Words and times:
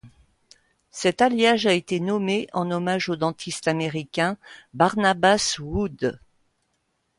Cet 0.89 1.21
alliage 1.21 1.67
a 1.67 1.73
été 1.73 1.99
nommé 1.99 2.47
en 2.53 2.71
hommage 2.71 3.07
au 3.09 3.15
dentiste 3.15 3.67
américain 3.67 4.35
Barnabas 4.73 5.57
Wood. 5.59 6.19